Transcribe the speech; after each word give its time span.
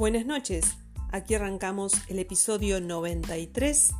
Buenas 0.00 0.24
noches, 0.24 0.78
aquí 1.12 1.34
arrancamos 1.34 1.92
el 2.08 2.20
episodio 2.20 2.80
93 2.80 3.90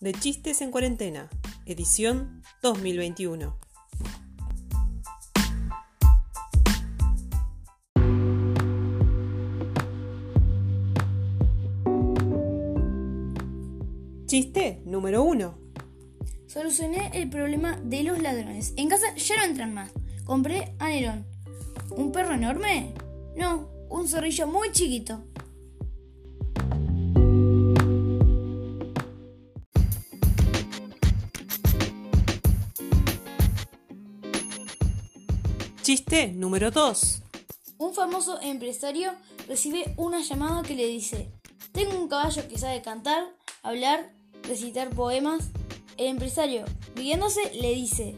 de 0.00 0.12
Chistes 0.14 0.62
en 0.62 0.70
Cuarentena, 0.70 1.28
edición 1.66 2.42
2021. 2.62 3.58
Chiste 14.24 14.80
número 14.86 15.24
1. 15.24 15.58
Solucioné 16.46 17.10
el 17.12 17.28
problema 17.28 17.78
de 17.84 18.02
los 18.04 18.18
ladrones. 18.18 18.72
En 18.78 18.88
casa 18.88 19.14
ya 19.14 19.36
no 19.36 19.42
entran 19.42 19.74
más. 19.74 19.92
Compré 20.24 20.74
a 20.78 20.88
Nerón. 20.88 21.26
¿Un 21.90 22.12
perro 22.12 22.32
enorme? 22.32 22.94
No, 23.36 23.68
un 23.90 24.08
zorrillo 24.08 24.46
muy 24.46 24.72
chiquito. 24.72 25.22
Chiste 35.90 36.28
número 36.28 36.70
2. 36.70 37.20
Un 37.78 37.92
famoso 37.94 38.40
empresario 38.42 39.10
recibe 39.48 39.92
una 39.96 40.22
llamada 40.22 40.62
que 40.62 40.76
le 40.76 40.86
dice, 40.86 41.32
tengo 41.72 41.98
un 41.98 42.06
caballo 42.06 42.46
que 42.46 42.58
sabe 42.58 42.80
cantar, 42.80 43.24
hablar, 43.64 44.12
recitar 44.44 44.90
poemas. 44.90 45.48
El 45.96 46.06
empresario, 46.06 46.64
riéndose, 46.94 47.40
le 47.60 47.74
dice, 47.74 48.14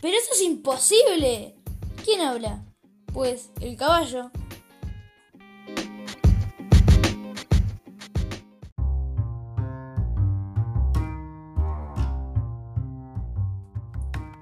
pero 0.00 0.16
eso 0.16 0.32
es 0.32 0.40
imposible. 0.40 1.54
¿Quién 2.02 2.22
habla? 2.22 2.64
Pues 3.12 3.50
el 3.60 3.76
caballo. 3.76 4.30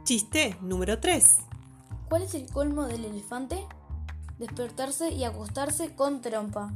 Chiste 0.04 0.56
número 0.60 1.00
3. 1.00 1.49
¿Cuál 2.10 2.22
es 2.22 2.34
el 2.34 2.50
colmo 2.50 2.86
del 2.86 3.04
elefante? 3.04 3.64
Despertarse 4.36 5.10
y 5.12 5.22
acostarse 5.22 5.94
con 5.94 6.20
trompa. 6.20 6.72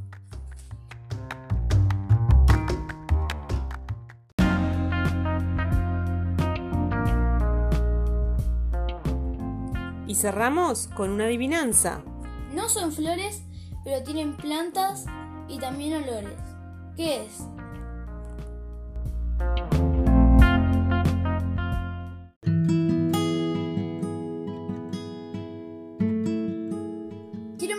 Y 10.07 10.15
cerramos 10.15 10.87
con 10.87 11.11
una 11.11 11.25
adivinanza. 11.25 12.05
No 12.53 12.69
son 12.69 12.93
flores, 12.93 13.43
pero 13.83 14.05
tienen 14.05 14.37
plantas 14.37 15.05
y 15.49 15.59
también 15.59 16.01
olores. 16.05 16.39
¿Qué 16.95 17.25
es? 17.25 17.41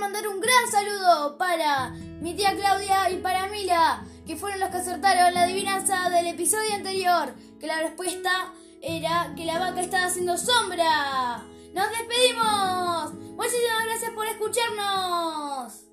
Mandar 0.06 0.28
un 0.28 0.40
gran 0.40 0.72
saludo 0.72 1.36
para 1.36 1.90
mi 2.22 2.36
tía 2.36 2.56
Claudia 2.56 3.10
y 3.10 3.18
para 3.18 3.48
Mila, 3.48 4.06
que 4.28 4.36
fueron 4.36 4.60
los 4.60 4.70
que 4.70 4.78
acertaron 4.78 5.34
la 5.34 5.46
adivinanza 5.46 6.12
del 6.12 6.28
episodio 6.28 6.76
anterior, 6.76 7.34
que 7.60 7.66
la 7.66 7.80
respuesta 7.80 8.54
era 8.84 9.34
que 9.36 9.46
la 9.46 9.58
vaca 9.58 9.82
estaba 9.82 10.06
haciendo 10.06 10.38
sombra. 10.38 11.44
¡Nos 11.74 11.90
despedimos! 11.90 13.14
Muchísimas 13.36 13.86
gracias 13.86 14.12
por 14.12 14.28
escucharnos. 14.28 15.85